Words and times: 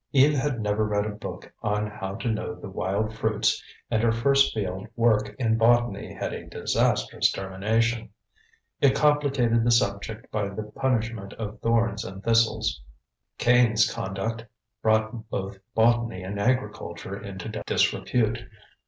Eve 0.13 0.33
had 0.33 0.59
never 0.61 0.83
read 0.83 1.05
a 1.05 1.09
book 1.11 1.53
on 1.61 1.85
how 1.85 2.15
to 2.15 2.27
know 2.27 2.55
the 2.55 2.71
wild 2.71 3.13
fruits, 3.15 3.63
and 3.91 4.01
her 4.01 4.11
first 4.11 4.51
field 4.51 4.87
work 4.95 5.35
in 5.37 5.59
botany 5.59 6.11
had 6.11 6.33
a 6.33 6.47
disastrous 6.47 7.31
termination; 7.31 8.09
it 8.79 8.95
complicated 8.95 9.63
the 9.63 9.69
subject 9.69 10.31
by 10.31 10.49
the 10.49 10.63
punishment 10.63 11.33
of 11.33 11.59
thorns 11.59 12.03
and 12.03 12.23
thistles. 12.23 12.81
Cain's 13.37 13.93
conduct 13.93 14.43
brought 14.81 15.29
both 15.29 15.59
botany 15.75 16.23
and 16.23 16.39
agriculture 16.39 17.15
into 17.21 17.49
disrepute. 17.67 18.39